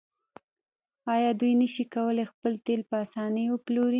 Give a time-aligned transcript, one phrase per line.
[1.13, 3.89] آیا دوی نشي کولی خپل تیل په اسانۍ وپلوري؟